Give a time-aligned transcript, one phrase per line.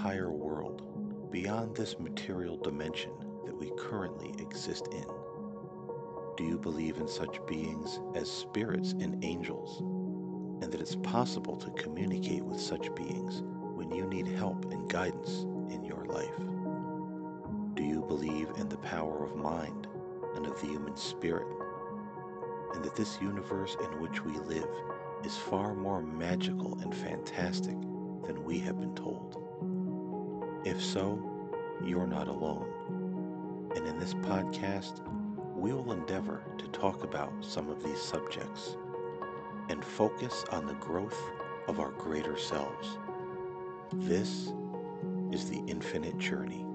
[0.00, 0.80] higher world
[1.30, 3.10] beyond this material dimension
[3.44, 5.04] that we currently exist in?
[6.38, 9.80] Do you believe in such beings as spirits and angels,
[10.62, 13.42] and that it's possible to communicate with such beings
[13.74, 16.38] when you need help and guidance in your life?
[17.74, 19.86] Do you believe in the power of mind
[20.34, 21.46] and of the human spirit,
[22.72, 24.70] and that this universe in which we live
[25.26, 27.78] is far more magical and fantastic
[28.24, 29.49] than we have been told?
[30.64, 31.18] If so,
[31.82, 33.70] you're not alone.
[33.74, 35.00] And in this podcast,
[35.56, 38.76] we will endeavor to talk about some of these subjects
[39.70, 41.18] and focus on the growth
[41.66, 42.98] of our greater selves.
[43.94, 44.52] This
[45.32, 46.66] is the infinite journey.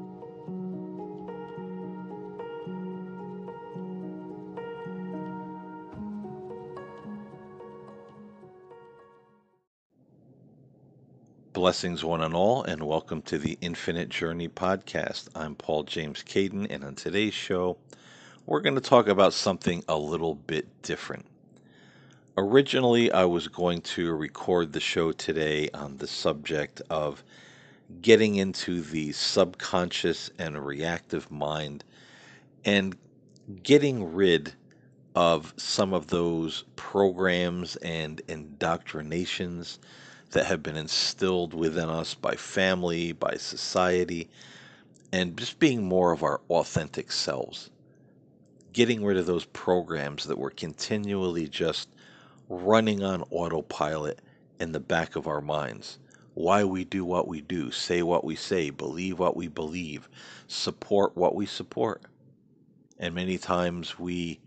[11.65, 15.29] Blessings, one and all, and welcome to the Infinite Journey podcast.
[15.33, 17.77] I'm Paul James Caiden, and on today's show,
[18.45, 21.25] we're going to talk about something a little bit different.
[22.37, 27.23] Originally, I was going to record the show today on the subject of
[27.99, 31.83] getting into the subconscious and reactive mind
[32.63, 32.95] and
[33.63, 34.53] getting rid
[35.15, 39.79] of some of those programs and indoctrinations
[40.31, 44.29] that have been instilled within us by family, by society,
[45.11, 47.69] and just being more of our authentic selves
[48.75, 51.87] getting rid of those programs that were continually just
[52.49, 54.19] running on autopilot
[54.59, 55.97] in the back of our minds.
[56.33, 60.09] Why we do what we do, say what we say, believe what we believe,
[60.47, 62.01] support what we support.
[62.99, 64.41] And many times we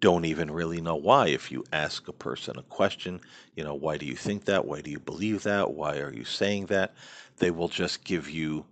[0.00, 1.28] don't even really know why.
[1.28, 3.20] If you ask a person a question,
[3.54, 4.64] you know, why do you think that?
[4.64, 5.72] Why do you believe that?
[5.72, 6.94] Why are you saying that?
[7.38, 8.64] They will just give you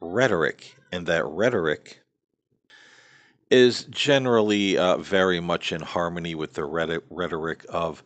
[0.00, 0.76] rhetoric.
[0.92, 2.00] And that rhetoric
[3.50, 8.02] is generally uh, very much in harmony with the rhetoric of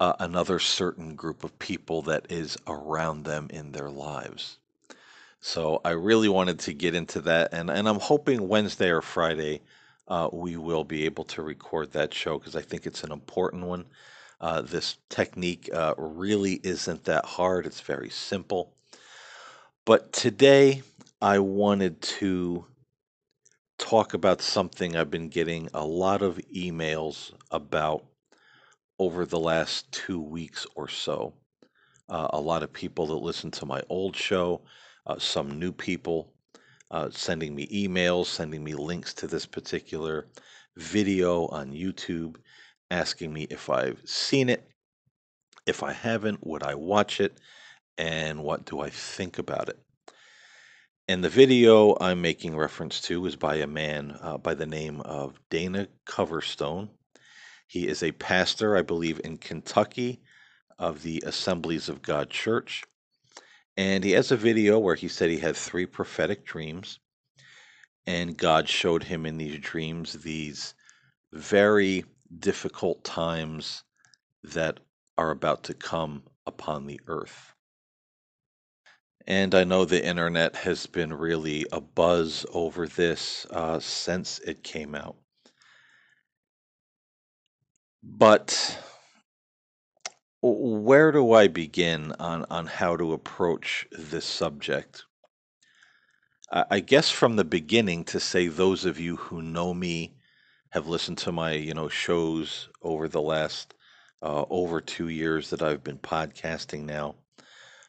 [0.00, 4.58] uh, another certain group of people that is around them in their lives.
[5.40, 9.60] So I really wanted to get into that, and, and I'm hoping Wednesday or Friday
[10.08, 13.64] uh, we will be able to record that show because I think it's an important
[13.64, 13.86] one.
[14.40, 18.74] Uh, this technique uh, really isn't that hard, it's very simple.
[19.84, 20.82] But today
[21.22, 22.66] I wanted to
[23.78, 28.04] talk about something I've been getting a lot of emails about
[28.98, 31.32] over the last two weeks or so.
[32.08, 34.60] Uh, a lot of people that listen to my old show,
[35.06, 36.33] uh, some new people
[36.90, 40.26] uh, sending me emails, sending me links to this particular
[40.76, 42.36] video on YouTube,
[42.90, 44.68] asking me if I've seen it.
[45.66, 47.38] If I haven't, would I watch it?
[47.96, 49.78] And what do I think about it?
[51.06, 55.00] And the video I'm making reference to is by a man uh, by the name
[55.02, 56.88] of Dana Coverstone.
[57.66, 60.22] He is a pastor, I believe, in Kentucky
[60.78, 62.84] of the Assemblies of God Church.
[63.76, 67.00] And he has a video where he said he had three prophetic dreams.
[68.06, 70.74] And God showed him in these dreams these
[71.32, 72.04] very
[72.38, 73.82] difficult times
[74.42, 74.80] that
[75.16, 77.54] are about to come upon the earth.
[79.26, 84.62] And I know the internet has been really a buzz over this uh, since it
[84.62, 85.16] came out.
[88.02, 88.78] But
[90.46, 95.04] where do I begin on, on how to approach this subject?
[96.52, 100.14] I, guess from the beginning to say those of you who know me
[100.70, 103.72] have listened to my you know shows over the last
[104.22, 107.14] uh, over two years that I've been podcasting now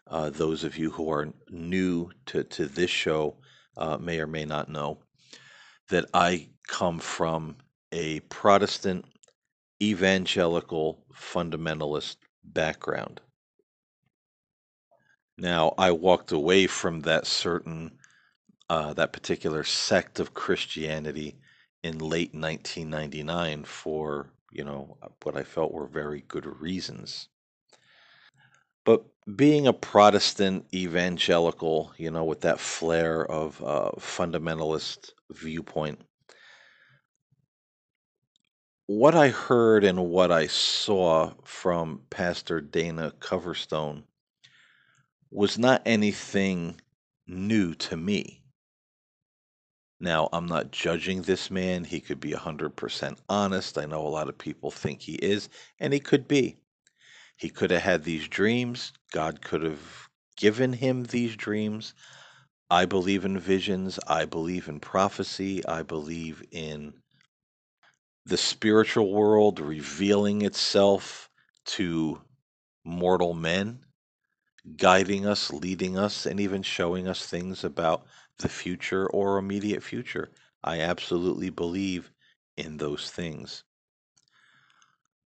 [0.08, 3.36] uh, those of you who are new to, to this show
[3.76, 5.00] uh, may or may not know
[5.90, 7.58] that I come from
[7.92, 9.06] a Protestant
[9.84, 12.16] evangelical fundamentalist
[12.54, 13.22] background.
[15.38, 17.98] Now, I walked away from that certain,
[18.70, 21.38] uh, that particular sect of Christianity
[21.84, 27.28] in late 1999 for, you know, what I felt were very good reasons.
[28.86, 29.04] But
[29.36, 36.00] being a Protestant evangelical, you know, with that flair of uh, fundamentalist viewpoint,
[38.88, 44.04] what I heard and what I saw from Pastor Dana Coverstone
[45.32, 46.80] was not anything
[47.26, 48.44] new to me.
[50.00, 51.84] Now, I'm not judging this man.
[51.84, 53.78] He could be 100% honest.
[53.78, 55.50] I know a lot of people think he is,
[55.80, 56.58] and he could be.
[57.38, 58.94] He could have had these dreams.
[59.12, 61.96] God could have given him these dreams.
[62.70, 64.00] I believe in visions.
[64.06, 65.66] I believe in prophecy.
[65.66, 66.94] I believe in
[68.26, 71.30] the spiritual world revealing itself
[71.66, 72.20] to
[72.84, 73.80] mortal men,
[74.78, 78.06] guiding us, leading us, and even showing us things about
[78.40, 80.32] the future or immediate future.
[80.64, 82.12] I absolutely believe
[82.58, 83.64] in those things.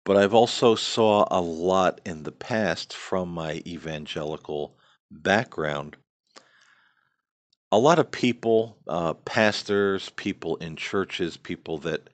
[0.04, 4.76] But I've also saw a lot in the past from my evangelical
[5.10, 5.96] background.
[7.70, 12.10] A lot of people, uh, pastors, people in churches, people that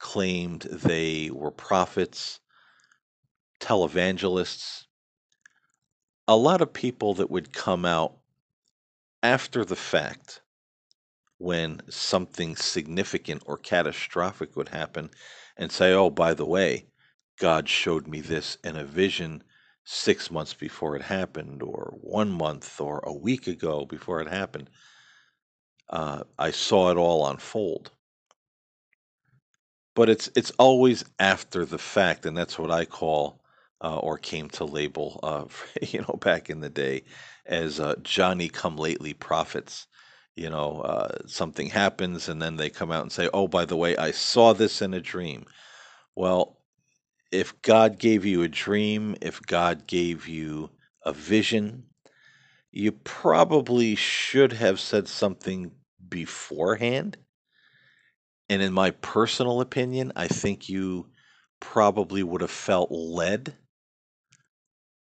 [0.00, 2.40] claimed they were prophets,
[3.60, 4.86] televangelists,
[6.26, 8.16] a lot of people that would come out
[9.22, 10.40] after the fact
[11.38, 15.10] when something significant or catastrophic would happen
[15.56, 16.86] and say, oh, by the way,
[17.38, 19.42] God showed me this in a vision
[19.84, 24.68] six months before it happened, or one month, or a week ago before it happened.
[25.88, 27.90] Uh, I saw it all unfold.
[30.00, 33.42] But it's it's always after the fact, and that's what I call
[33.82, 35.44] uh, or came to label, uh,
[35.82, 37.04] you know, back in the day
[37.44, 39.88] as uh, Johnny come lately prophets.
[40.36, 43.76] You know, uh, something happens and then they come out and say, "Oh, by the
[43.76, 45.44] way, I saw this in a dream."
[46.16, 46.58] Well,
[47.32, 50.70] if God gave you a dream, if God gave you
[51.04, 51.84] a vision,
[52.72, 55.72] you probably should have said something
[56.08, 57.18] beforehand.
[58.50, 61.06] And in my personal opinion, I think you
[61.60, 63.54] probably would have felt led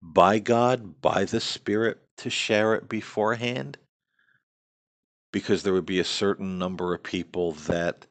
[0.02, 3.78] by God, by the Spirit, to share it beforehand.
[5.32, 8.06] Because there would be a certain number of people that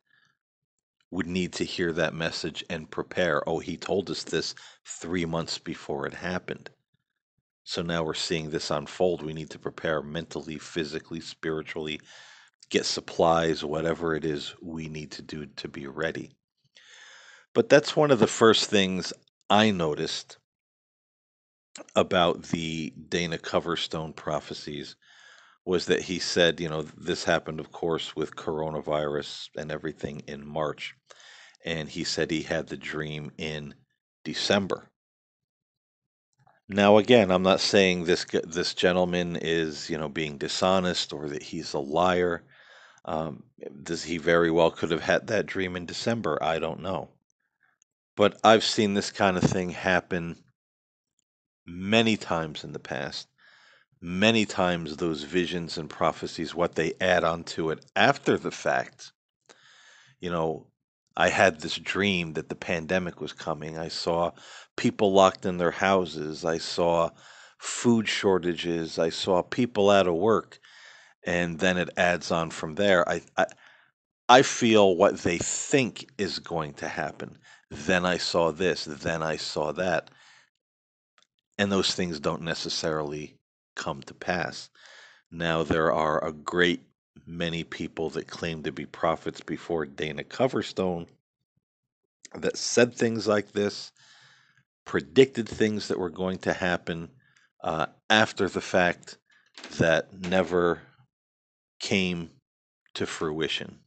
[1.11, 3.47] would need to hear that message and prepare.
[3.47, 4.55] Oh, he told us this
[4.87, 6.71] three months before it happened.
[7.63, 9.21] So now we're seeing this unfold.
[9.21, 12.01] We need to prepare mentally, physically, spiritually,
[12.71, 16.31] get supplies, whatever it is we need to do to be ready.
[17.53, 19.13] But that's one of the first things
[19.49, 20.37] I noticed
[21.95, 24.95] about the Dana Coverstone prophecies
[25.65, 30.45] was that he said, you know, this happened, of course, with coronavirus and everything in
[30.47, 30.95] March.
[31.63, 33.75] And he said he had the dream in
[34.23, 34.89] December.
[36.67, 41.43] Now, again, I'm not saying this this gentleman is, you know, being dishonest or that
[41.43, 42.43] he's a liar.
[43.05, 43.43] Um,
[43.83, 46.37] does he very well could have had that dream in December?
[46.41, 47.09] I don't know.
[48.15, 50.43] But I've seen this kind of thing happen
[51.65, 53.27] many times in the past.
[54.01, 59.11] Many times those visions and prophecies, what they add onto it after the fact.
[60.19, 60.67] You know,
[61.15, 63.77] I had this dream that the pandemic was coming.
[63.77, 64.31] I saw
[64.75, 66.45] people locked in their houses.
[66.45, 67.09] I saw
[67.59, 68.97] food shortages.
[68.97, 70.59] I saw people out of work.
[71.23, 73.07] And then it adds on from there.
[73.07, 73.45] I, I,
[74.27, 77.37] I feel what they think is going to happen.
[77.69, 78.85] Then I saw this.
[78.85, 80.09] Then I saw that
[81.61, 83.35] and those things don't necessarily
[83.75, 84.71] come to pass.
[85.29, 86.81] Now, there are a great
[87.27, 91.05] many people that claim to be prophets before Dana Coverstone
[92.33, 93.91] that said things like this,
[94.85, 97.09] predicted things that were going to happen
[97.63, 99.19] uh, after the fact
[99.77, 100.81] that never
[101.81, 102.29] came
[102.93, 103.79] to fruition.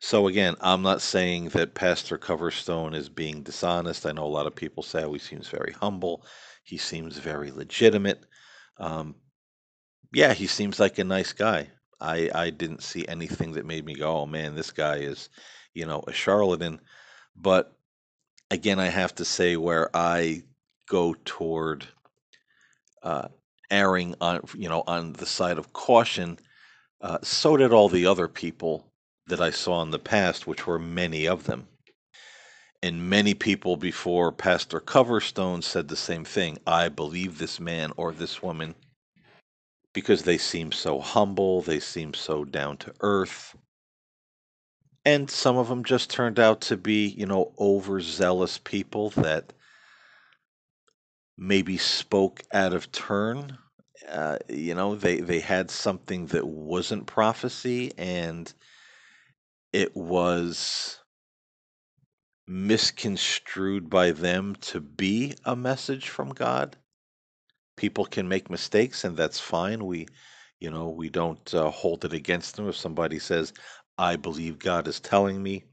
[0.00, 4.04] So again, I'm not saying that Pastor Coverstone is being dishonest.
[4.04, 6.26] I know a lot of people say, oh, he seems very humble.
[6.62, 8.24] He seems very legitimate.
[8.78, 9.14] Um,
[10.12, 11.70] yeah, he seems like a nice guy.
[12.00, 15.30] I, I didn't see anything that made me go, oh man, this guy is,
[15.72, 16.80] you know, a charlatan.
[17.34, 17.72] But
[18.50, 20.42] again, I have to say where I
[20.88, 21.86] go toward
[23.02, 23.28] uh,
[23.70, 26.38] erring on, you know, on the side of caution.
[27.04, 28.86] Uh, so did all the other people
[29.26, 31.68] that I saw in the past, which were many of them.
[32.82, 36.56] And many people before Pastor Coverstone said the same thing.
[36.66, 38.74] I believe this man or this woman
[39.92, 43.54] because they seem so humble, they seem so down to earth.
[45.04, 49.52] And some of them just turned out to be, you know, overzealous people that
[51.36, 53.58] maybe spoke out of turn.
[54.08, 58.52] Uh, you know, they, they had something that wasn't prophecy and
[59.72, 61.00] it was
[62.48, 66.76] misconstrued by them to be a message from God.
[67.76, 69.86] People can make mistakes, and that's fine.
[69.86, 70.06] We,
[70.60, 73.52] you know, we don't uh, hold it against them if somebody says,
[73.98, 75.64] "I believe God is telling me,"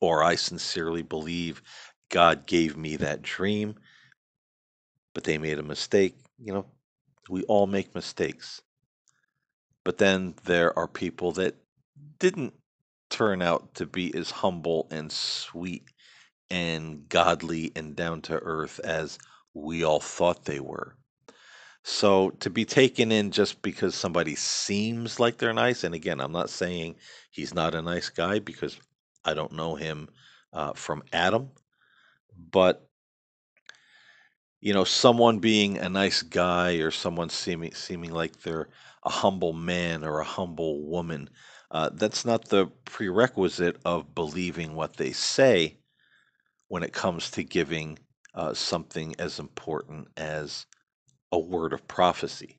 [0.00, 1.62] or "I sincerely believe
[2.10, 3.76] God gave me that dream,"
[5.14, 6.16] but they made a mistake.
[6.38, 6.66] You know,
[7.28, 8.62] We all make mistakes.
[9.84, 11.56] But then there are people that
[12.18, 12.54] didn't
[13.10, 15.84] turn out to be as humble and sweet
[16.50, 19.18] and godly and down to earth as
[19.54, 20.96] we all thought they were.
[21.84, 26.32] So to be taken in just because somebody seems like they're nice, and again, I'm
[26.32, 26.96] not saying
[27.30, 28.78] he's not a nice guy because
[29.24, 30.08] I don't know him
[30.52, 31.50] uh, from Adam,
[32.50, 32.87] but
[34.60, 38.68] you know, someone being a nice guy or someone seeming seeming like they're
[39.04, 41.28] a humble man or a humble woman,
[41.70, 45.78] uh, that's not the prerequisite of believing what they say
[46.68, 47.98] when it comes to giving
[48.34, 50.66] uh, something as important as
[51.32, 52.58] a word of prophecy.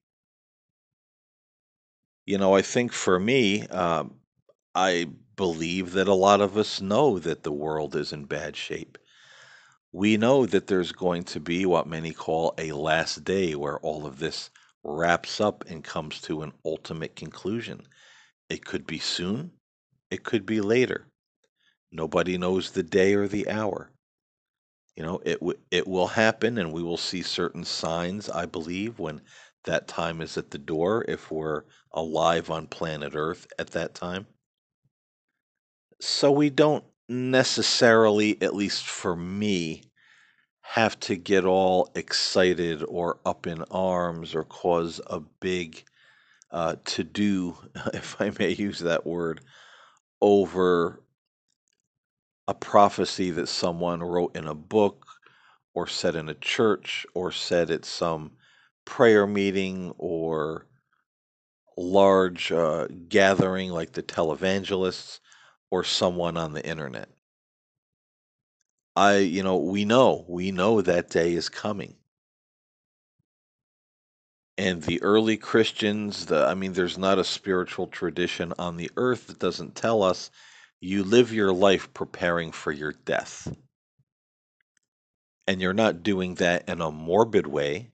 [2.26, 4.22] You know, I think for me, um,
[4.76, 8.98] I believe that a lot of us know that the world is in bad shape.
[9.92, 14.06] We know that there's going to be what many call a last day where all
[14.06, 14.50] of this
[14.84, 17.88] wraps up and comes to an ultimate conclusion.
[18.50, 19.52] It could be soon,
[20.12, 21.08] it could be later.
[21.92, 23.92] Nobody knows the day or the hour.
[24.96, 28.30] You know, it w- it will happen, and we will see certain signs.
[28.30, 29.22] I believe when
[29.64, 34.28] that time is at the door, if we're alive on planet Earth at that time.
[36.02, 39.84] So we don't necessarily, at least for me,
[40.62, 45.84] have to get all excited or up in arms or cause a big
[46.52, 47.58] uh, to do,
[47.94, 49.42] if I may use that word,
[50.22, 51.02] over
[52.48, 55.06] a prophecy that someone wrote in a book
[55.74, 58.32] or said in a church or said at some
[58.86, 60.66] prayer meeting or
[61.78, 65.20] large uh, gathering like the televangelists
[65.72, 67.10] or someone on the internet.
[68.96, 71.96] I, you know, we know, we know that day is coming.
[74.58, 79.28] And the early Christians, the, I mean, there's not a spiritual tradition on the earth
[79.28, 80.32] that doesn't tell us
[80.82, 83.48] you live your life preparing for your death.
[85.48, 87.92] And you're not doing that in a morbid way.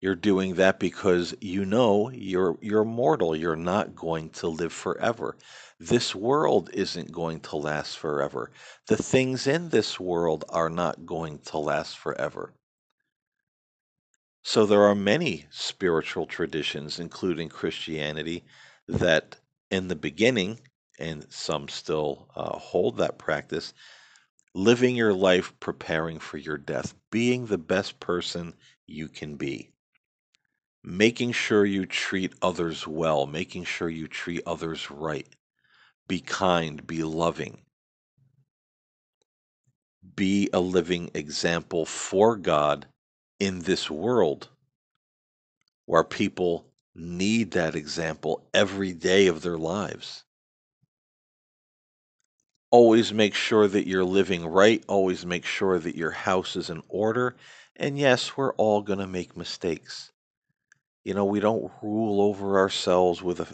[0.00, 3.34] You're doing that because you know you're you're mortal.
[3.34, 5.36] You're not going to live forever.
[5.78, 8.50] This world isn't going to last forever.
[8.86, 12.54] The things in this world are not going to last forever.
[14.42, 18.44] So there are many spiritual traditions, including Christianity,
[18.88, 19.36] that
[19.70, 20.60] in the beginning
[20.98, 23.74] and some still uh, hold that practice,
[24.54, 28.54] living your life preparing for your death, being the best person
[28.86, 29.72] you can be,
[30.82, 35.28] making sure you treat others well, making sure you treat others right,
[36.08, 37.58] be kind, be loving,
[40.14, 42.86] be a living example for God
[43.40, 44.48] in this world
[45.86, 50.24] where people need that example every day of their lives
[52.70, 56.82] always make sure that you're living right, always make sure that your house is in
[56.88, 57.36] order.
[57.76, 60.12] And yes, we're all going to make mistakes.
[61.04, 63.46] You know, we don't rule over ourselves with a,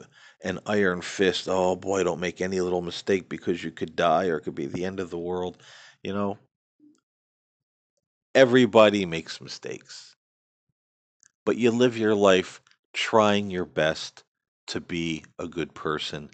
[0.45, 1.49] an iron fist.
[1.49, 4.67] Oh boy, don't make any little mistake because you could die or it could be
[4.67, 5.57] the end of the world.
[6.03, 6.39] You know,
[8.35, 10.17] everybody makes mistakes.
[11.45, 12.61] But you live your life
[12.93, 14.25] trying your best
[14.69, 16.31] to be a good person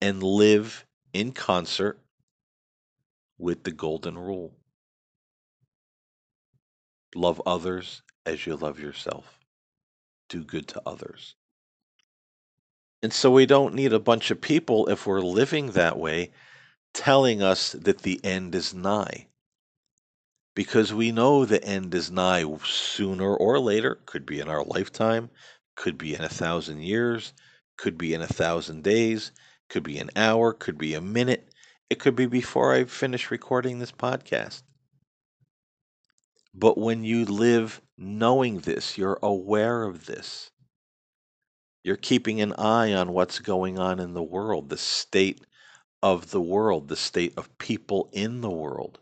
[0.00, 2.00] and live in concert
[3.38, 4.54] with the golden rule
[7.16, 9.38] love others as you love yourself,
[10.28, 11.34] do good to others.
[13.06, 16.32] And so we don't need a bunch of people, if we're living that way,
[16.92, 19.28] telling us that the end is nigh.
[20.56, 25.30] Because we know the end is nigh sooner or later, could be in our lifetime,
[25.76, 27.32] could be in a thousand years,
[27.76, 29.30] could be in a thousand days,
[29.68, 31.54] could be an hour, could be a minute,
[31.88, 34.64] it could be before I finish recording this podcast.
[36.52, 40.50] But when you live knowing this, you're aware of this.
[41.86, 45.40] You're keeping an eye on what's going on in the world, the state
[46.02, 48.98] of the world, the state of people in the world.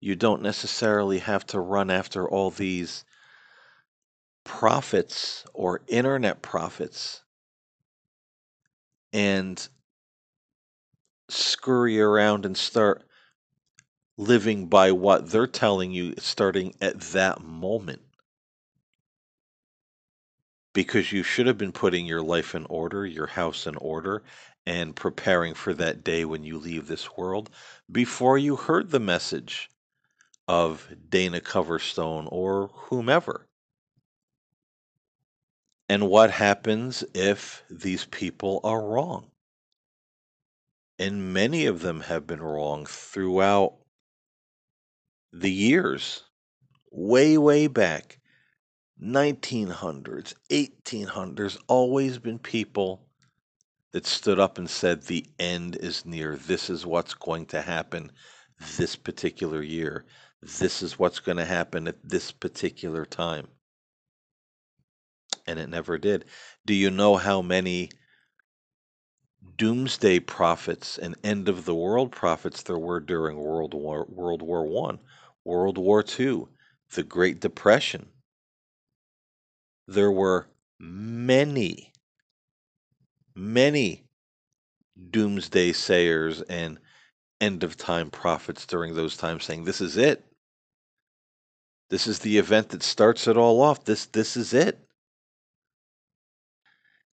[0.00, 3.04] You don't necessarily have to run after all these
[4.42, 7.22] prophets or internet prophets
[9.12, 9.68] and
[11.28, 13.04] scurry around and start
[14.16, 18.00] living by what they're telling you starting at that moment.
[20.74, 24.22] Because you should have been putting your life in order, your house in order,
[24.66, 27.50] and preparing for that day when you leave this world
[27.90, 29.68] before you heard the message
[30.48, 33.46] of Dana Coverstone or whomever.
[35.88, 39.30] And what happens if these people are wrong?
[40.98, 43.76] And many of them have been wrong throughout
[45.32, 46.22] the years,
[46.90, 48.20] way, way back.
[49.02, 53.04] 1900s, 1800s, always been people
[53.92, 56.36] that stood up and said, The end is near.
[56.36, 58.12] This is what's going to happen
[58.76, 60.04] this particular year.
[60.40, 63.48] This is what's going to happen at this particular time.
[65.46, 66.24] And it never did.
[66.64, 67.90] Do you know how many
[69.56, 74.64] doomsday prophets and end of the world prophets there were during World War World War
[74.64, 75.00] One,
[75.44, 76.48] World War Two,
[76.94, 78.08] the Great Depression?
[79.92, 81.92] There were many
[83.34, 84.04] many
[85.10, 86.78] doomsday sayers and
[87.42, 90.24] end of time prophets during those times saying this is it.
[91.90, 93.84] This is the event that starts it all off.
[93.84, 94.80] This this is it.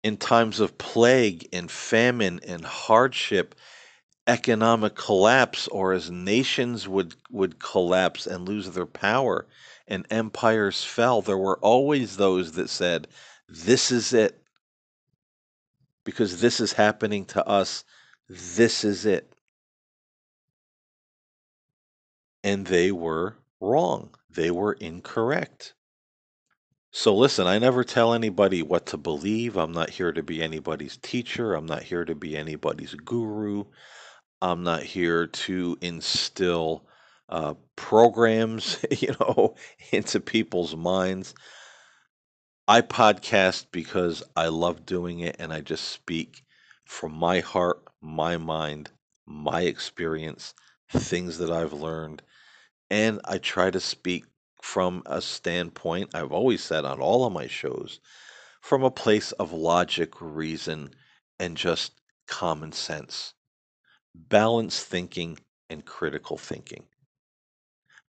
[0.03, 3.55] In times of plague and famine and hardship
[4.27, 9.47] economic collapse or as nations would would collapse and lose their power
[9.87, 13.07] and empires fell there were always those that said
[13.47, 14.41] this is it
[16.07, 17.83] because this is happening to us.
[18.29, 19.33] This is it.
[22.45, 24.15] And they were wrong.
[24.29, 25.73] They were incorrect.
[26.91, 29.57] So listen, I never tell anybody what to believe.
[29.57, 31.53] I'm not here to be anybody's teacher.
[31.53, 33.65] I'm not here to be anybody's guru.
[34.41, 36.87] I'm not here to instill
[37.29, 39.55] uh, programs, you know,
[39.91, 41.33] into people's minds.
[42.67, 46.43] I podcast because I love doing it and I just speak
[46.85, 48.91] from my heart, my mind,
[49.25, 50.53] my experience,
[50.89, 52.21] things that I've learned.
[52.89, 54.25] And I try to speak
[54.61, 57.99] from a standpoint, I've always said on all of my shows,
[58.61, 60.93] from a place of logic, reason,
[61.39, 61.93] and just
[62.27, 63.33] common sense,
[64.13, 66.85] balanced thinking, and critical thinking.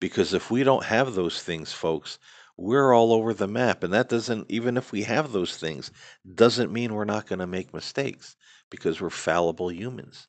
[0.05, 2.19] Because if we don't have those things, folks,
[2.59, 3.83] we're all over the map.
[3.83, 5.91] And that doesn't, even if we have those things,
[6.35, 8.37] doesn't mean we're not going to make mistakes
[8.69, 10.29] because we're fallible humans.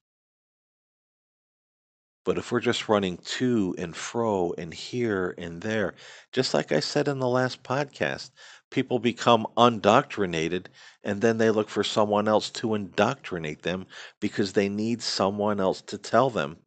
[2.23, 5.95] But if we're just running to and fro and here and there,
[6.31, 8.31] just like I said in the last podcast,
[8.71, 10.67] people become undoctrinated
[11.03, 13.87] and then they look for someone else to indoctrinate them
[14.21, 16.59] because they need someone else to tell them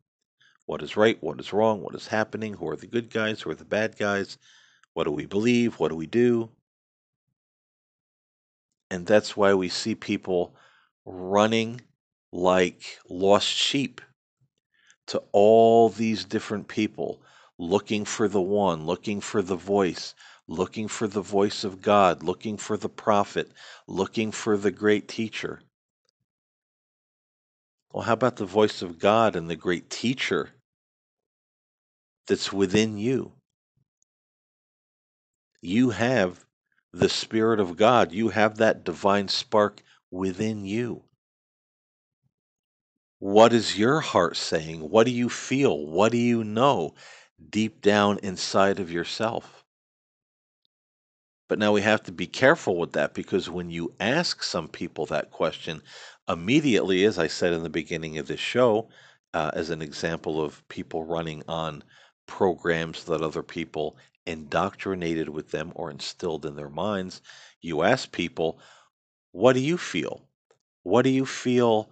[0.68, 3.48] what is right, what is wrong, what is happening, who are the good guys, who
[3.48, 4.36] are the bad guys,
[4.92, 5.80] what do we believe?
[5.80, 6.50] What do we do?
[8.90, 10.54] And that's why we see people
[11.06, 11.80] running
[12.32, 14.02] like lost sheep
[15.06, 17.22] to all these different people,
[17.56, 20.14] looking for the one, looking for the voice,
[20.48, 23.50] looking for the voice of God, looking for the prophet,
[23.86, 25.62] looking for the great teacher.
[27.90, 30.50] Well, how about the voice of God and the great teacher
[32.28, 33.32] that's within you?
[35.60, 36.44] You have
[36.92, 38.12] the Spirit of God.
[38.12, 41.02] You have that divine spark within you.
[43.18, 44.88] What is your heart saying?
[44.88, 45.86] What do you feel?
[45.86, 46.94] What do you know
[47.50, 49.64] deep down inside of yourself?
[51.48, 55.06] But now we have to be careful with that because when you ask some people
[55.06, 55.82] that question,
[56.28, 58.90] immediately, as I said in the beginning of this show,
[59.34, 61.82] uh, as an example of people running on
[62.28, 67.20] programs that other people indoctrinated with them or instilled in their minds,
[67.60, 68.60] you ask people,
[69.32, 70.28] What do you feel?
[70.84, 71.90] What do you feel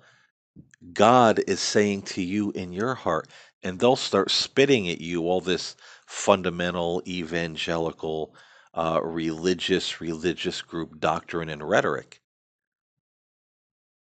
[0.92, 3.28] God is saying to you in your heart?
[3.62, 5.74] And they'll start spitting at you all this
[6.06, 8.36] fundamental evangelical
[8.74, 12.20] uh, religious religious group doctrine and rhetoric.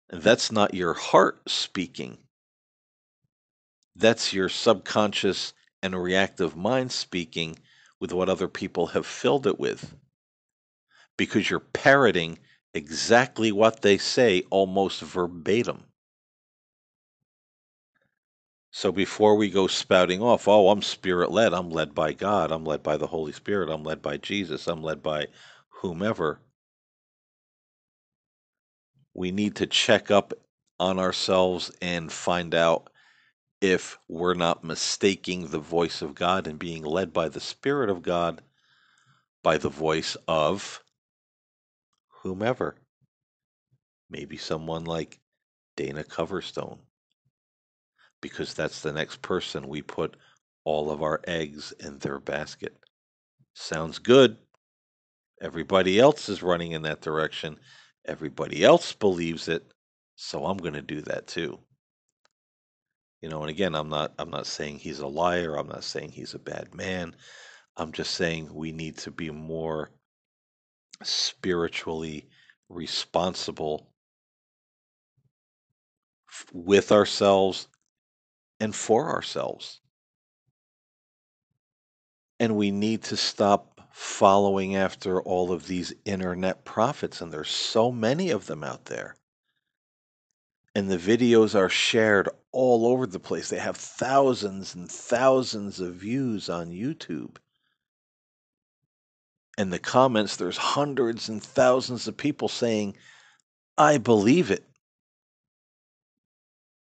[0.09, 2.17] And that's not your heart speaking.
[3.95, 7.59] That's your subconscious and a reactive mind speaking
[8.01, 9.95] with what other people have filled it with
[11.17, 12.39] because you're parroting
[12.73, 15.85] exactly what they say almost verbatim.
[18.71, 22.65] So before we go spouting off, oh, I'm spirit led, I'm led by God, I'm
[22.65, 25.27] led by the Holy Spirit, I'm led by Jesus, I'm led by
[25.81, 26.39] whomever,
[29.15, 30.33] we need to check up
[30.79, 32.89] on ourselves and find out
[33.63, 38.01] if we're not mistaking the voice of God and being led by the Spirit of
[38.01, 38.41] God
[39.41, 40.83] by the voice of
[42.09, 42.75] whomever.
[44.09, 45.21] Maybe someone like
[45.77, 46.79] Dana Coverstone,
[48.21, 50.17] because that's the next person we put
[50.65, 52.75] all of our eggs in their basket.
[53.53, 54.35] Sounds good.
[55.41, 57.57] Everybody else is running in that direction.
[58.03, 59.63] Everybody else believes it,
[60.17, 61.59] so I'm going to do that too.
[63.23, 65.55] You know, and again, I'm not I'm not saying he's a liar.
[65.55, 67.15] I'm not saying he's a bad man.
[67.77, 69.91] I'm just saying we need to be more
[71.03, 72.27] spiritually
[72.67, 73.87] responsible
[76.51, 77.69] with ourselves
[78.59, 79.79] and for ourselves.
[82.41, 87.89] And we need to stop following after all of these internet prophets, and there's so
[87.89, 89.15] many of them out there.
[90.75, 93.49] And the videos are shared all over the place.
[93.49, 97.37] They have thousands and thousands of views on YouTube.
[99.57, 102.95] In the comments, there's hundreds and thousands of people saying,
[103.77, 104.63] I believe it.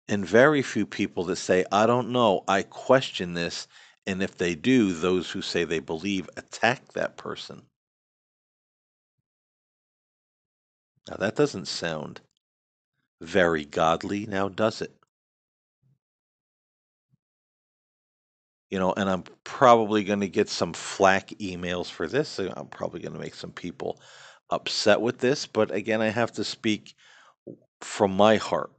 [0.09, 3.67] And very few people that say, I don't know, I question this.
[4.05, 7.63] And if they do, those who say they believe attack that person.
[11.09, 12.21] Now, that doesn't sound
[13.21, 14.96] very godly, now does it?
[18.69, 22.39] You know, and I'm probably going to get some flack emails for this.
[22.39, 23.99] I'm probably going to make some people
[24.49, 26.95] upset with this, but again, I have to speak
[27.81, 28.71] from my heart.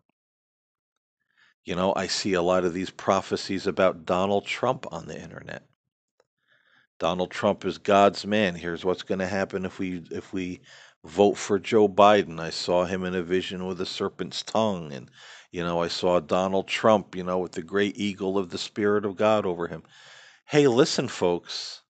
[1.65, 5.65] You know, I see a lot of these prophecies about Donald Trump on the internet.
[6.99, 8.55] Donald Trump is God's man.
[8.55, 10.61] Here's what's going to happen if we if we
[11.05, 12.41] vote for Joe Biden.
[12.41, 15.11] I saw him in a vision with a serpent's tongue and
[15.51, 19.05] you know, I saw Donald Trump, you know, with the great eagle of the spirit
[19.05, 19.83] of God over him.
[20.47, 21.83] Hey, listen folks.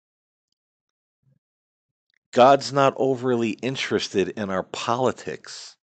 [2.33, 5.77] God's not overly interested in our politics.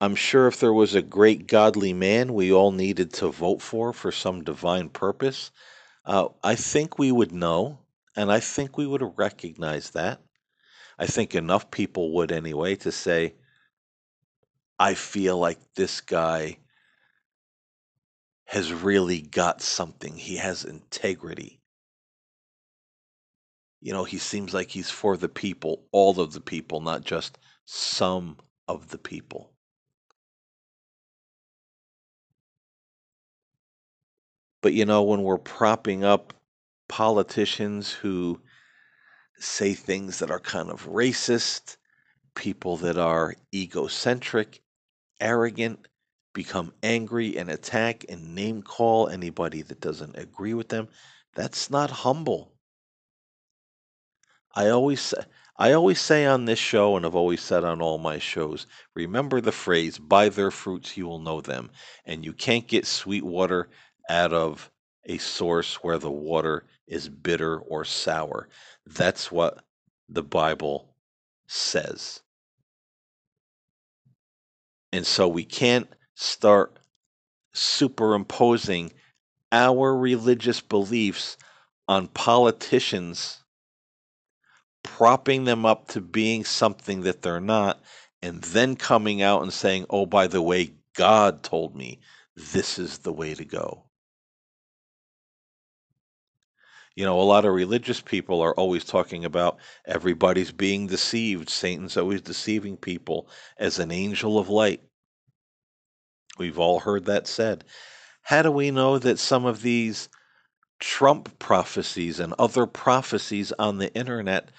[0.00, 3.92] I'm sure if there was a great godly man we all needed to vote for
[3.92, 5.52] for some divine purpose,
[6.04, 7.78] uh, I think we would know,
[8.16, 10.20] and I think we would recognize that.
[10.98, 13.34] I think enough people would anyway to say,
[14.78, 16.58] I feel like this guy
[18.46, 20.16] has really got something.
[20.16, 21.60] He has integrity.
[23.80, 27.38] You know, he seems like he's for the people, all of the people, not just
[27.64, 28.36] some
[28.68, 29.52] of the people.
[34.62, 36.32] But you know, when we're propping up
[36.88, 38.40] politicians who
[39.42, 41.76] say things that are kind of racist,
[42.34, 44.62] people that are egocentric,
[45.20, 45.88] arrogant,
[46.32, 50.88] become angry and attack and name call anybody that doesn't agree with them,
[51.34, 52.52] that's not humble.
[54.54, 55.14] I always
[55.56, 59.40] I always say on this show and I've always said on all my shows, remember
[59.40, 61.70] the phrase by their fruits you will know them
[62.06, 63.68] and you can't get sweet water
[64.08, 64.70] out of
[65.04, 68.48] a source where the water is bitter or sour.
[68.86, 69.64] That's what
[70.08, 70.94] the Bible
[71.46, 72.20] says.
[74.92, 76.78] And so we can't start
[77.54, 78.92] superimposing
[79.50, 81.36] our religious beliefs
[81.88, 83.42] on politicians,
[84.82, 87.82] propping them up to being something that they're not,
[88.22, 92.00] and then coming out and saying, oh, by the way, God told me
[92.36, 93.84] this is the way to go.
[96.94, 101.48] You know, a lot of religious people are always talking about everybody's being deceived.
[101.48, 104.82] Satan's always deceiving people as an angel of light.
[106.38, 107.64] We've all heard that said.
[108.22, 110.08] How do we know that some of these
[110.80, 114.50] Trump prophecies and other prophecies on the internet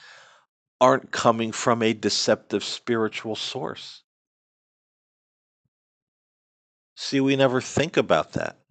[0.82, 4.04] aren't coming from a deceptive spiritual source?
[6.96, 8.63] See, we never think about that.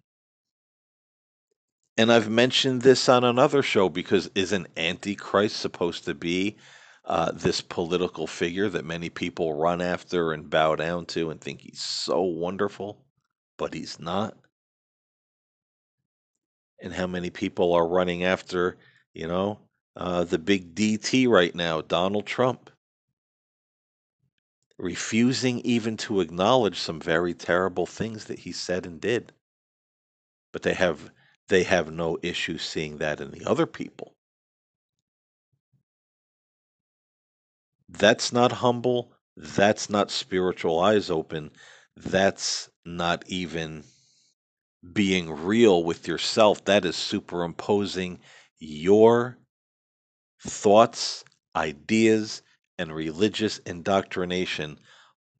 [1.95, 6.57] And I've mentioned this on another show because isn't Antichrist supposed to be
[7.05, 11.61] uh, this political figure that many people run after and bow down to and think
[11.61, 13.05] he's so wonderful,
[13.57, 14.35] but he's not?
[16.81, 18.77] And how many people are running after,
[19.13, 19.59] you know,
[19.95, 22.71] uh, the big DT right now, Donald Trump?
[24.79, 29.31] Refusing even to acknowledge some very terrible things that he said and did.
[30.51, 31.11] But they have
[31.53, 34.15] they have no issue seeing that in the other people.
[37.87, 39.13] That's not humble.
[39.37, 41.51] That's not spiritual eyes open.
[41.95, 43.83] That's not even
[44.93, 46.65] being real with yourself.
[46.65, 48.19] That is superimposing
[48.57, 49.37] your
[50.41, 51.23] thoughts,
[51.55, 52.41] ideas,
[52.79, 54.79] and religious indoctrination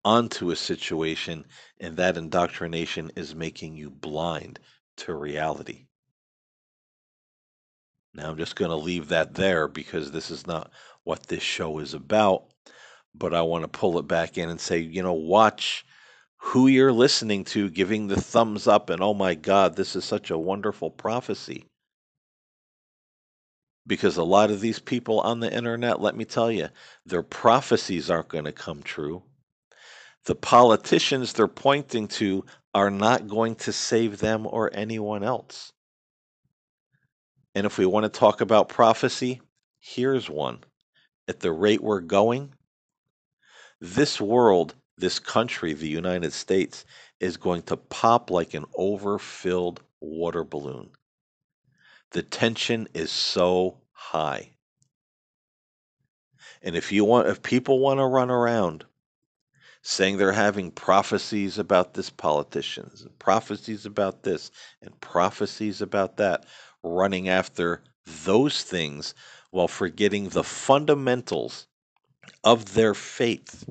[0.06, 1.48] onto a situation,
[1.80, 4.60] and that indoctrination is making you blind
[4.98, 5.88] to reality.
[8.14, 10.72] Now, I'm just going to leave that there because this is not
[11.04, 12.46] what this show is about.
[13.16, 15.86] But I want to pull it back in and say, you know, watch
[16.38, 20.30] who you're listening to giving the thumbs up and, oh my God, this is such
[20.30, 21.66] a wonderful prophecy.
[23.86, 26.70] Because a lot of these people on the internet, let me tell you,
[27.06, 29.24] their prophecies aren't going to come true.
[30.26, 35.74] The politicians they're pointing to are not going to save them or anyone else.
[37.56, 39.42] And if we want to talk about prophecy,
[39.80, 40.60] here's one.
[41.28, 42.54] At the rate we're going,
[43.80, 46.86] this world, this country, the United States,
[47.20, 50.90] is going to pop like an overfilled water balloon.
[52.12, 54.50] The tension is so high.
[56.62, 58.86] And if you want if people want to run around
[59.82, 62.90] saying they're having prophecies about this politician,
[63.20, 64.50] prophecies about this,
[64.82, 66.46] and prophecies about that,
[66.84, 67.84] running after
[68.26, 69.14] those things
[69.52, 71.68] while forgetting the fundamentals
[72.44, 73.70] of their faith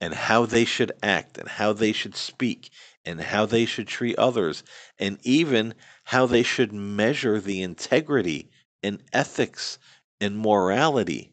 [0.00, 2.70] and how they should act and how they should speak
[3.04, 4.62] and how they should treat others
[4.98, 8.50] and even how they should measure the integrity
[8.82, 9.78] and ethics
[10.20, 11.32] and morality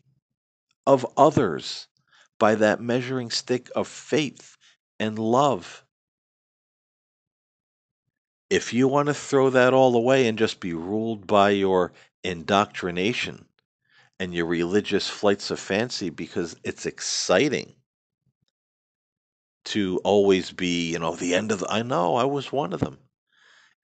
[0.86, 1.88] of others
[2.40, 4.58] by that measuring stick of faith
[5.00, 5.83] and love
[8.54, 11.92] if you want to throw that all away and just be ruled by your
[12.24, 13.46] indoctrination
[14.20, 17.74] and your religious flights of fancy because it's exciting
[19.66, 22.80] to always be, you know, the end of the, I know I was one of
[22.80, 23.00] them.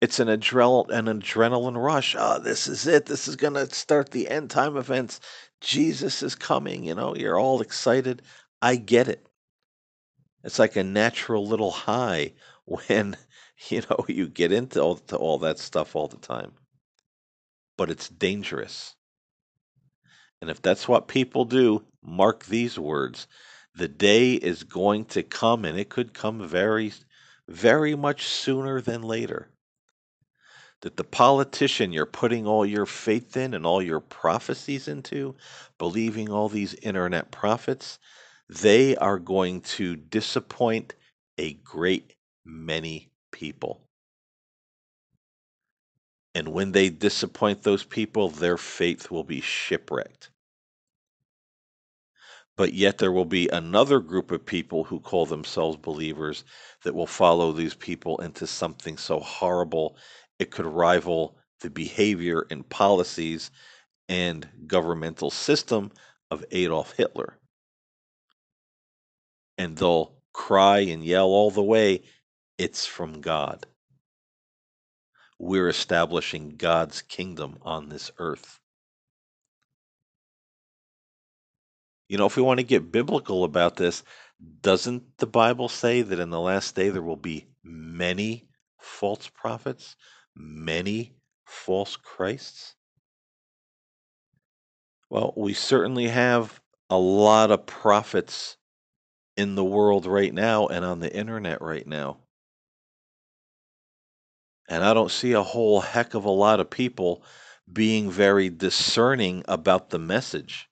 [0.01, 2.15] It's an adrenal an adrenaline rush.
[2.15, 3.07] Oh, this is it.
[3.07, 5.19] This is going to start the end time events.
[5.61, 8.21] Jesus is coming, you know, you're all excited.
[8.61, 9.25] I get it.
[10.43, 12.33] It's like a natural little high
[12.65, 13.17] when
[13.69, 16.53] you know, you get into all, all that stuff all the time.
[17.77, 18.95] But it's dangerous.
[20.41, 23.27] And if that's what people do, mark these words.
[23.75, 26.93] The day is going to come, and it could come very,
[27.47, 29.49] very much sooner than later.
[30.81, 35.35] That the politician you're putting all your faith in and all your prophecies into,
[35.77, 37.99] believing all these internet prophets,
[38.47, 40.95] they are going to disappoint
[41.37, 43.81] a great many people.
[46.35, 50.29] And when they disappoint those people, their faith will be shipwrecked.
[52.55, 56.43] But yet there will be another group of people who call themselves believers
[56.83, 59.97] that will follow these people into something so horrible
[60.39, 63.51] it could rival the behavior and policies
[64.07, 65.91] and governmental system
[66.31, 67.37] of Adolf Hitler.
[69.57, 72.03] And they'll cry and yell all the way
[72.59, 73.65] it's from God.
[75.39, 78.59] We're establishing God's kingdom on this earth.
[82.09, 84.03] You know, if we want to get biblical about this,
[84.61, 89.95] doesn't the Bible say that in the last day there will be many false prophets,
[90.35, 92.75] many false Christs?
[95.09, 98.57] Well, we certainly have a lot of prophets
[99.37, 102.17] in the world right now and on the internet right now.
[104.69, 107.23] And I don't see a whole heck of a lot of people
[107.71, 110.69] being very discerning about the message.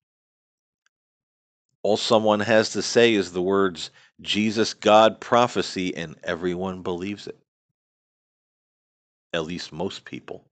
[1.82, 3.90] All someone has to say is the words
[4.22, 7.40] Jesus, God, prophecy, and everyone believes it.
[9.34, 10.46] At least most people.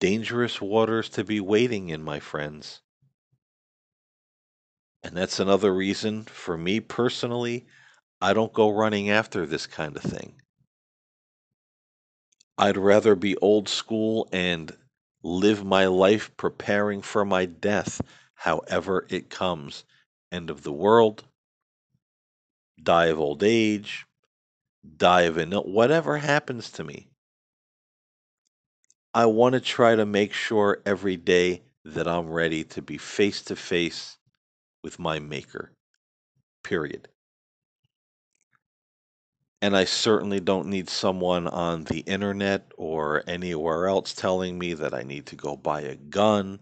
[0.00, 2.82] Dangerous waters to be wading in, my friends.
[5.02, 7.66] And that's another reason for me personally,
[8.20, 10.40] I don't go running after this kind of thing.
[12.58, 14.76] I'd rather be old school and
[15.22, 18.00] live my life preparing for my death,
[18.34, 19.84] however it comes.
[20.32, 21.24] End of the world,
[22.82, 24.06] die of old age,
[24.96, 27.06] die of an whatever happens to me.
[29.14, 33.40] I want to try to make sure every day that I'm ready to be face
[33.42, 34.18] to face
[34.82, 35.72] with my Maker.
[36.64, 37.08] Period.
[39.60, 44.94] And I certainly don't need someone on the internet or anywhere else telling me that
[44.94, 46.60] I need to go buy a gun,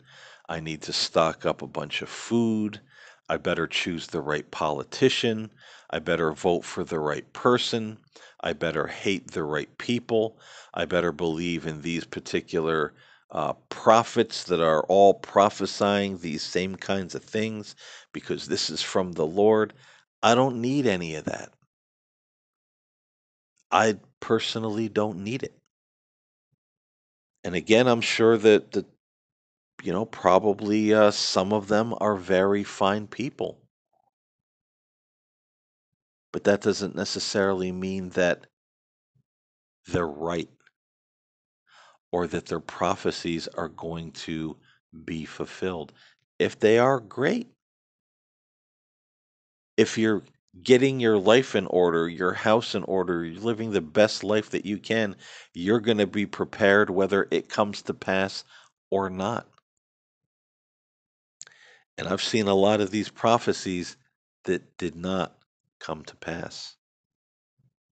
[0.49, 2.81] I need to stock up a bunch of food,
[3.29, 5.51] I better choose the right politician,
[5.91, 7.99] I better vote for the right person,
[8.41, 10.39] I better hate the right people,
[10.73, 12.95] I better believe in these particular
[13.31, 17.75] uh, prophets that are all prophesying these same kinds of things
[18.13, 19.75] because this is from the Lord.
[20.23, 21.53] I don't need any of that.
[23.71, 25.57] I personally don't need it.
[27.45, 28.87] And again, I'm sure that that
[29.83, 33.61] you know probably uh, some of them are very fine people,
[36.33, 38.47] but that doesn't necessarily mean that
[39.87, 40.51] they're right
[42.13, 44.57] or that their prophecies are going to
[45.05, 45.93] be fulfilled.
[46.39, 47.49] If they are, great.
[49.77, 50.23] If you're
[50.63, 54.65] getting your life in order, your house in order, you're living the best life that
[54.65, 55.17] you can,
[55.55, 58.45] you're going to be prepared whether it comes to pass
[58.91, 59.49] or not.
[61.99, 63.97] And I've seen a lot of these prophecies
[64.45, 65.37] that did not
[65.81, 66.77] come to pass.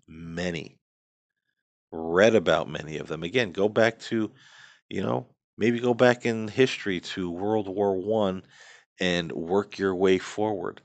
[0.07, 0.77] Many.
[1.91, 3.23] Read about many of them.
[3.23, 4.31] Again, go back to,
[4.89, 8.43] you know, maybe go back in history to World War One
[9.01, 10.83] and work your way forward.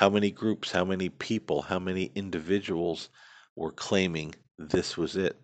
[0.00, 3.10] How many groups, how many people, how many individuals
[3.54, 5.38] were claiming this was it?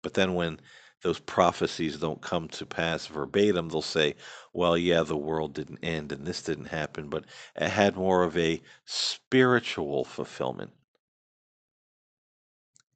[0.00, 0.58] But then when
[1.02, 4.16] those prophecies don't come to pass verbatim, they'll say,
[4.54, 7.26] well, yeah, the world didn't end and this didn't happen, but
[7.56, 10.72] it had more of a spiritual fulfillment.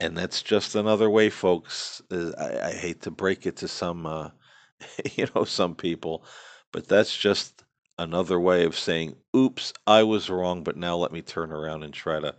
[0.00, 2.00] And that's just another way, folks.
[2.10, 4.30] uh, I, I hate to break it to some, uh,
[5.16, 6.24] you know, some people,
[6.72, 7.63] but that's just
[7.98, 11.92] another way of saying, oops, I was wrong, but now let me turn around and
[11.92, 12.34] try to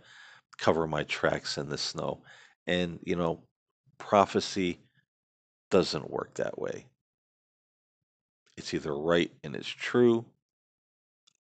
[0.58, 2.22] cover my tracks in the snow.
[2.66, 3.44] And, you know,
[3.98, 4.80] prophecy
[5.70, 6.86] doesn't work that way.
[8.56, 10.24] It's either right and it's true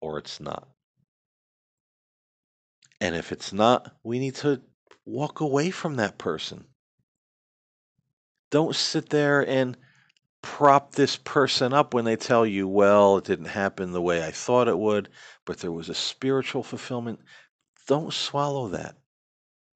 [0.01, 0.67] or it's not.
[2.99, 4.61] And if it's not, we need to
[5.05, 6.65] walk away from that person.
[8.49, 9.77] Don't sit there and
[10.43, 14.29] prop this person up when they tell you, well, it didn't happen the way I
[14.29, 15.09] thought it would,
[15.45, 17.21] but there was a spiritual fulfillment.
[17.87, 18.95] Don't swallow that.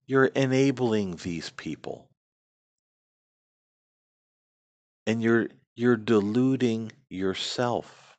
[0.06, 2.10] You're enabling these people.
[5.08, 8.18] And you're you're deluding yourself.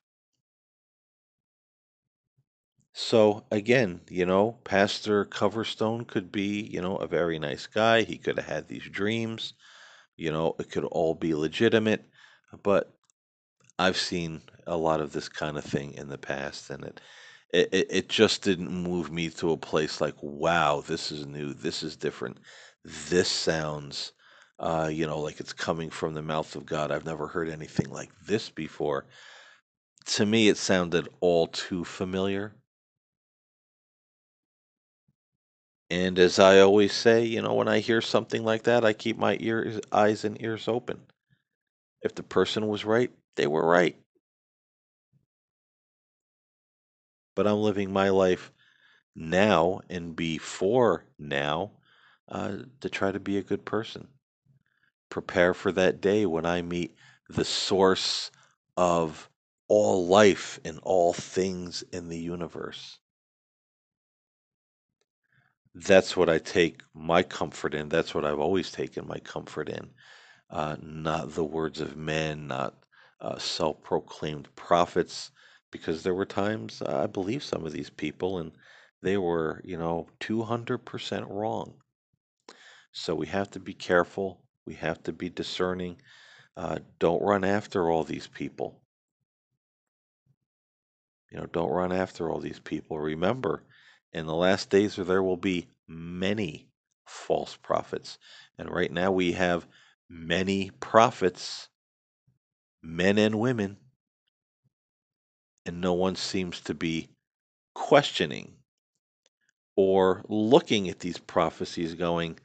[2.95, 8.03] So again, you know, Pastor Coverstone could be, you know, a very nice guy.
[8.03, 9.53] He could have had these dreams.
[10.17, 12.05] You know, it could all be legitimate,
[12.63, 12.93] but
[13.79, 17.01] I've seen a lot of this kind of thing in the past, and it
[17.53, 21.83] it, it just didn't move me to a place like, wow, this is new, this
[21.83, 22.39] is different,
[22.85, 24.13] this sounds,
[24.59, 26.91] uh, you know, like it's coming from the mouth of God.
[26.91, 29.07] I've never heard anything like this before.
[30.07, 32.55] To me, it sounded all too familiar.
[35.91, 39.17] And as I always say, you know, when I hear something like that, I keep
[39.19, 41.01] my ears, eyes, and ears open.
[42.03, 43.97] If the person was right, they were right.
[47.35, 48.53] But I'm living my life
[49.15, 51.73] now and before now
[52.29, 54.09] uh, to try to be a good person.
[55.11, 56.95] Prepare for that day when I meet
[57.29, 58.31] the source
[58.77, 59.29] of
[59.69, 62.99] all life and all things in the universe.
[65.75, 67.89] That's what I take my comfort in.
[67.89, 69.91] That's what I've always taken my comfort in.
[70.51, 72.75] Uh, not the words of men, not
[73.21, 75.31] uh, self proclaimed prophets,
[75.71, 78.53] because there were times I believe some of these people and
[79.03, 81.75] they were, you know, 200% wrong.
[82.93, 84.43] So we have to be careful.
[84.67, 86.01] We have to be discerning.
[86.57, 88.81] Uh, don't run after all these people.
[91.31, 92.99] You know, don't run after all these people.
[92.99, 93.63] Remember,
[94.13, 96.69] in the last days there will be many
[97.07, 98.19] false prophets.
[98.59, 99.67] And right now we have
[100.09, 101.69] many prophets,
[102.83, 103.77] men and women,
[105.67, 107.09] and no one seems to be
[107.75, 108.55] questioning
[109.77, 112.39] or looking at these prophecies going,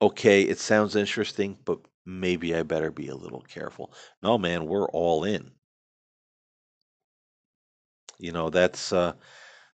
[0.00, 3.92] okay, it sounds interesting, but maybe I better be a little careful.
[4.22, 5.50] No, man, we're all in.
[8.18, 9.14] You know, that's uh,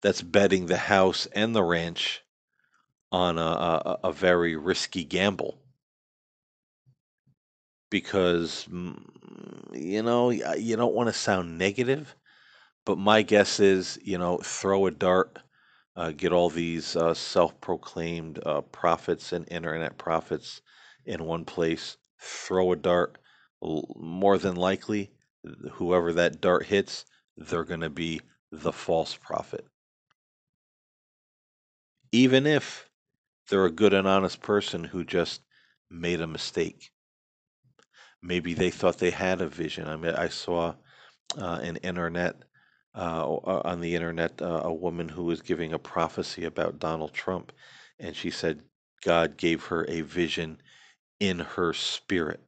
[0.00, 2.22] that's betting the house and the ranch
[3.10, 5.60] on a, a, a very risky gamble
[7.90, 8.98] because mm,
[9.72, 12.14] you know you don't want to sound negative,
[12.84, 15.38] but my guess is you know throw a dart,
[15.96, 20.62] uh, get all these uh, self-proclaimed uh, prophets and internet prophets
[21.04, 23.18] in one place, throw a dart.
[23.60, 25.10] More than likely,
[25.72, 27.04] whoever that dart hits,
[27.36, 28.20] they're going to be
[28.52, 29.66] the false prophet.
[32.12, 32.88] Even if
[33.48, 35.42] they're a good and honest person who just
[35.90, 36.90] made a mistake.
[38.22, 39.88] Maybe they thought they had a vision.
[39.88, 40.74] I mean, I saw
[41.36, 42.36] uh, an internet
[42.94, 47.52] uh, on the internet uh, a woman who was giving a prophecy about Donald Trump,
[48.00, 48.62] and she said,
[49.04, 50.60] God gave her a vision
[51.20, 52.40] in her spirit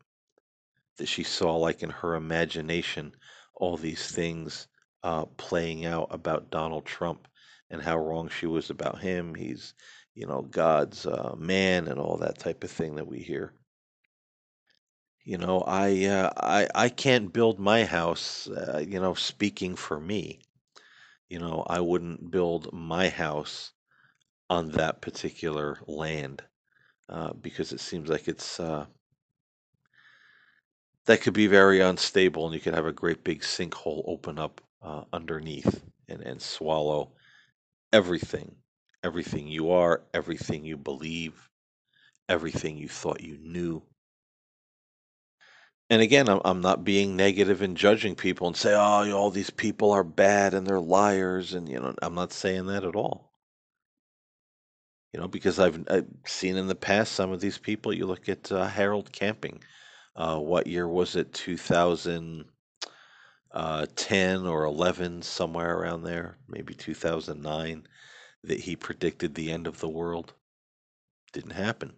[0.96, 3.12] that she saw, like in her imagination,
[3.54, 4.68] all these things
[5.02, 7.28] uh, playing out about Donald Trump
[7.70, 9.34] and how wrong she was about him.
[9.34, 9.74] He's,
[10.14, 13.52] you know, God's uh, man and all that type of thing that we hear.
[15.24, 18.46] You know, I uh, I I can't build my house.
[18.48, 20.40] Uh, you know, speaking for me,
[21.28, 23.72] you know, I wouldn't build my house
[24.50, 26.44] on that particular land
[27.08, 28.86] uh, because it seems like it's uh,
[31.04, 34.62] that could be very unstable, and you could have a great big sinkhole open up
[34.80, 37.12] uh, underneath and and swallow
[37.92, 38.56] everything,
[39.04, 41.50] everything you are, everything you believe,
[42.28, 43.82] everything you thought you knew.
[45.90, 49.50] And again, I'm, I'm not being negative and judging people and say, oh, all these
[49.50, 51.52] people are bad and they're liars.
[51.52, 53.32] And, you know, I'm not saying that at all.
[55.12, 57.92] You know, because I've, I've seen in the past some of these people.
[57.92, 59.60] You look at uh, Harold Camping.
[60.14, 61.32] Uh, what year was it?
[61.32, 62.46] 2010
[63.52, 63.86] uh,
[64.48, 67.88] or 11, somewhere around there, maybe 2009,
[68.44, 70.34] that he predicted the end of the world.
[71.32, 71.92] Didn't happen.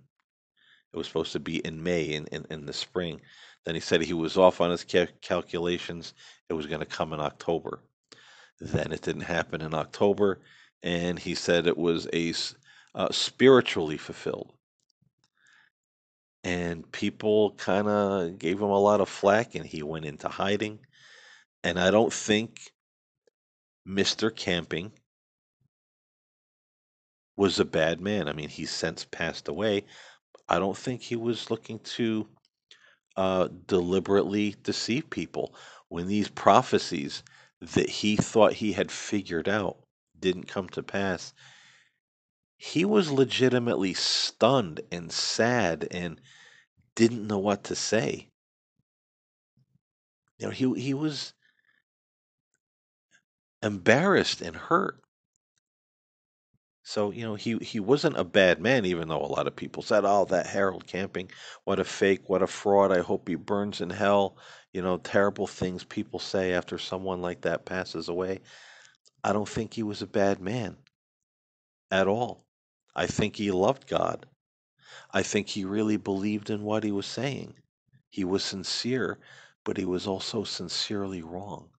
[0.93, 3.21] It was supposed to be in May, in, in, in the spring.
[3.65, 4.85] Then he said he was off on his
[5.21, 6.15] calculations.
[6.49, 7.81] It was going to come in October.
[8.61, 10.41] Then it didn't happen in October,
[10.83, 12.33] and he said it was a
[12.95, 14.53] uh, spiritually fulfilled.
[16.45, 20.81] And people kind of gave him a lot of flack, and he went into hiding.
[21.63, 22.73] And I don't think
[23.87, 24.35] Mr.
[24.35, 24.93] Camping
[27.37, 28.29] was a bad man.
[28.29, 29.85] I mean, he's since passed away.
[30.49, 32.29] I don't think he was looking to
[33.17, 35.55] uh, deliberately deceive people.
[35.89, 37.23] When these prophecies
[37.61, 39.79] that he thought he had figured out
[40.19, 41.35] didn't come to pass,
[42.57, 46.21] he was legitimately stunned and sad and
[46.95, 48.29] didn't know what to say.
[50.39, 51.35] You know, he he was
[53.63, 55.02] embarrassed and hurt.
[56.85, 59.83] So, you know, he he wasn't a bad man, even though a lot of people
[59.83, 61.33] said, "Oh, that Harold Camping,
[61.65, 62.93] what a fake, what a fraud.
[62.93, 64.37] I hope he burns in hell."
[64.73, 68.43] You know, terrible things people say after someone like that passes away.
[69.25, 70.79] I don't think he was a bad man
[71.93, 72.47] at all.
[72.97, 74.27] I think he loved God.
[75.13, 77.57] I think he really believed in what he was saying.
[78.11, 79.21] He was sincere,
[79.65, 81.72] but he was also sincerely wrong.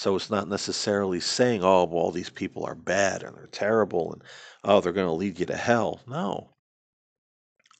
[0.00, 4.14] So it's not necessarily saying, oh, well, all these people are bad and they're terrible
[4.14, 4.22] and
[4.64, 6.00] oh, they're going to lead you to hell.
[6.06, 6.54] No.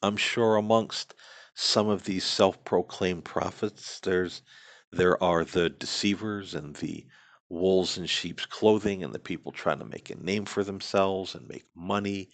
[0.03, 1.15] I'm sure amongst
[1.55, 4.43] some of these self-proclaimed prophets, there's
[4.93, 7.07] there are the deceivers and the
[7.49, 11.49] wolves in sheep's clothing and the people trying to make a name for themselves and
[11.49, 12.29] make money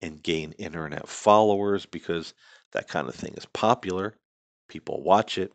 [0.00, 2.32] and gain internet followers because
[2.70, 4.14] that kind of thing is popular.
[4.68, 5.50] People watch it.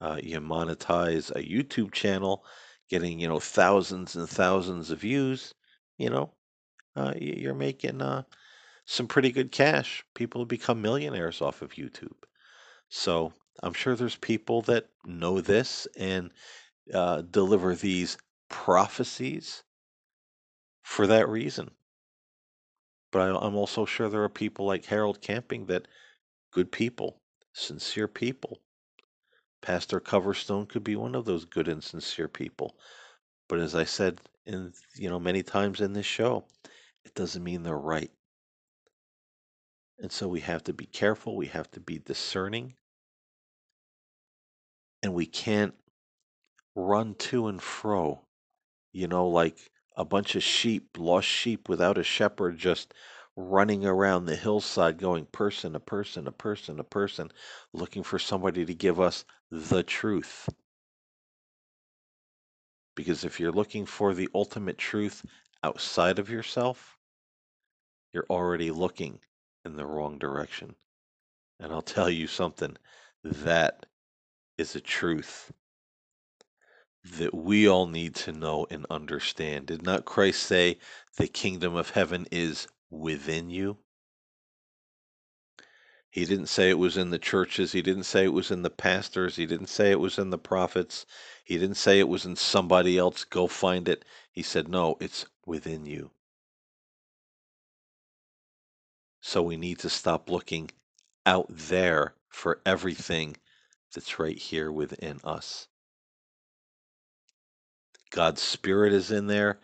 [0.00, 2.44] Uh, you monetize a YouTube channel
[2.88, 5.54] getting you know thousands and thousands of views,
[5.98, 6.32] you know,
[6.96, 8.22] uh, you're making uh,
[8.86, 10.04] some pretty good cash.
[10.14, 12.24] People become millionaires off of YouTube.
[12.88, 16.32] So I'm sure there's people that know this and
[16.92, 18.18] uh, deliver these
[18.48, 19.62] prophecies
[20.82, 21.70] for that reason.
[23.10, 25.88] But I, I'm also sure there are people like Harold Camping that
[26.52, 27.20] good people,
[27.52, 28.60] sincere people,
[29.62, 32.76] Pastor Coverstone could be one of those good and sincere people.
[33.48, 36.44] But as I said in you know many times in this show,
[37.04, 38.10] it doesn't mean they're right.
[39.98, 42.74] And so we have to be careful, we have to be discerning,
[45.02, 45.74] and we can't
[46.74, 48.26] run to and fro,
[48.92, 52.94] you know, like a bunch of sheep, lost sheep without a shepherd just
[53.36, 57.30] running around the hillside going person to person to person to person
[57.72, 60.48] looking for somebody to give us the truth.
[62.94, 65.24] Because if you're looking for the ultimate truth
[65.62, 66.98] outside of yourself,
[68.12, 69.18] you're already looking
[69.64, 70.74] in the wrong direction.
[71.58, 72.76] And I'll tell you something
[73.24, 73.86] that
[74.58, 75.52] is a truth
[77.18, 79.66] that we all need to know and understand.
[79.66, 80.78] Did not Christ say
[81.16, 83.78] the kingdom of heaven is within you?
[86.10, 87.72] He didn't say it was in the churches.
[87.72, 89.36] He didn't say it was in the pastors.
[89.36, 91.06] He didn't say it was in the prophets.
[91.42, 93.24] He didn't say it was in somebody else.
[93.24, 94.04] Go find it.
[94.30, 96.10] He said, no, it's within you.
[99.22, 100.70] So we need to stop looking
[101.24, 103.36] out there for everything
[103.94, 105.68] that's right here within us.
[108.10, 109.60] God's Spirit is in there.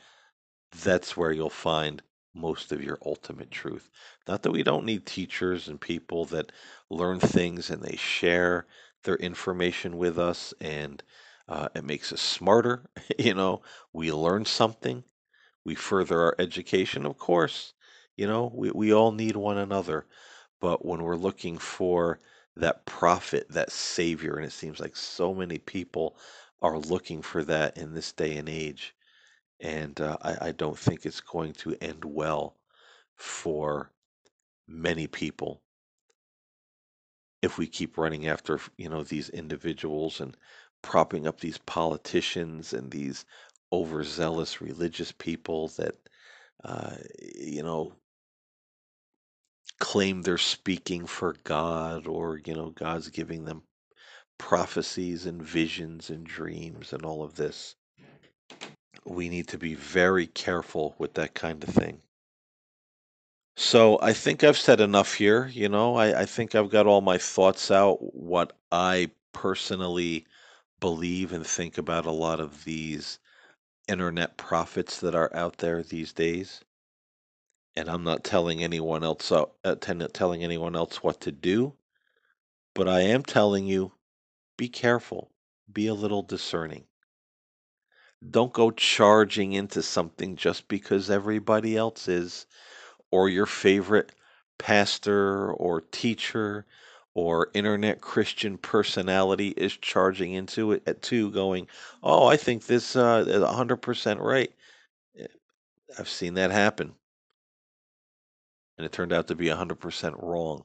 [0.83, 2.03] That's where you'll find
[2.39, 3.91] most of your ultimate truth.
[4.27, 6.53] Not that we don't need teachers and people that
[6.91, 8.67] learn things and they share
[9.05, 11.03] their information with us and
[11.49, 12.85] uh, it makes us smarter.
[13.19, 13.63] you know,
[13.93, 15.05] we learn something,
[15.65, 17.73] we further our education, of course.
[18.17, 20.07] You know, we, we all need one another.
[20.61, 22.19] But when we're looking for
[22.57, 26.17] that prophet, that savior, and it seems like so many people
[26.61, 28.95] are looking for that in this day and age,
[29.61, 32.57] and uh, I, I don't think it's going to end well
[33.17, 33.93] for
[34.69, 35.63] many people
[37.43, 40.37] if we keep running after you know these individuals and
[40.83, 43.25] propping up these politicians and these
[43.73, 45.95] overzealous religious people that
[46.65, 46.97] uh,
[47.37, 47.93] you know
[49.81, 53.63] claim they're speaking for God or you know God's giving them
[54.39, 57.75] prophecies and visions and dreams and all of this.
[59.05, 62.03] We need to be very careful with that kind of thing.
[63.57, 65.49] So I think I've said enough here.
[65.49, 70.27] You know, I, I think I've got all my thoughts out, what I personally
[70.81, 73.19] believe and think about a lot of these
[73.89, 76.61] internet prophets that are out there these days.
[77.77, 79.47] And I'm not telling anyone else uh,
[79.77, 81.75] telling anyone else what to do,
[82.75, 83.93] but I am telling you
[84.57, 85.31] be careful,
[85.73, 86.88] be a little discerning.
[88.31, 92.47] Don't go charging into something just because everybody else is,
[93.11, 94.13] or your favorite
[94.59, 96.67] pastor or teacher
[97.15, 101.69] or internet Christian personality is charging into it at two, going,
[102.03, 104.55] "Oh, I think this uh, is 100% right."
[105.17, 105.27] Eh,
[105.99, 106.97] I've seen that happen,
[108.79, 110.65] and it turned out to be 100% wrong.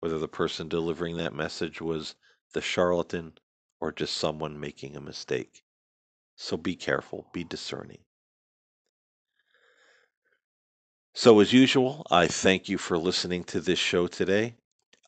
[0.00, 2.14] Whether the person delivering that message was
[2.52, 3.38] the charlatan
[3.80, 5.64] or just someone making a mistake.
[6.36, 7.98] So be careful, be discerning.
[11.14, 14.54] So, as usual, I thank you for listening to this show today.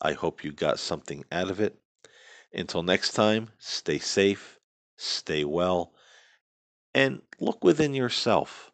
[0.03, 1.79] I hope you got something out of it.
[2.53, 4.59] Until next time, stay safe,
[4.97, 5.95] stay well,
[6.95, 8.71] and look within yourself.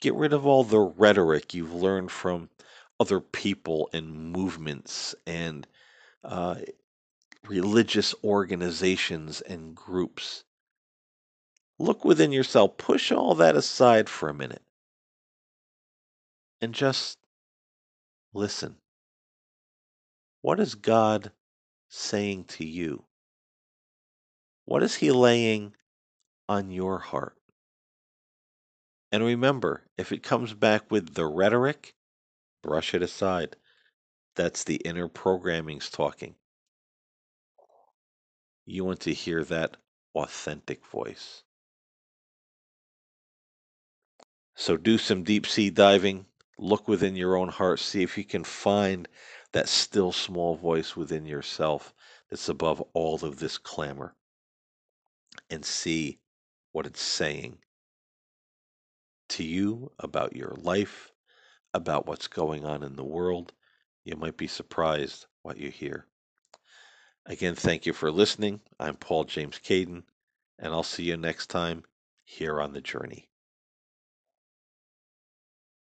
[0.00, 2.50] Get rid of all the rhetoric you've learned from
[3.00, 5.66] other people and movements and
[6.22, 6.56] uh,
[7.48, 10.44] religious organizations and groups.
[11.78, 14.62] Look within yourself, push all that aside for a minute,
[16.60, 17.18] and just
[18.34, 18.76] listen.
[20.42, 21.32] What is God
[21.88, 23.04] saying to you?
[24.64, 25.74] What is He laying
[26.48, 27.36] on your heart?
[29.10, 31.94] And remember, if it comes back with the rhetoric,
[32.62, 33.56] brush it aside.
[34.34, 36.34] That's the inner programmings talking.
[38.66, 39.76] You want to hear that
[40.14, 41.42] authentic voice.
[44.60, 46.26] So do some deep sea diving.
[46.58, 47.78] Look within your own heart.
[47.78, 49.06] See if you can find
[49.52, 51.94] that still small voice within yourself
[52.28, 54.16] that's above all of this clamor.
[55.48, 56.18] And see
[56.72, 57.58] what it's saying
[59.28, 61.12] to you about your life,
[61.72, 63.52] about what's going on in the world.
[64.04, 66.08] You might be surprised what you hear.
[67.26, 68.60] Again, thank you for listening.
[68.80, 70.02] I'm Paul James Caiden,
[70.58, 71.84] and I'll see you next time
[72.24, 73.27] here on the journey.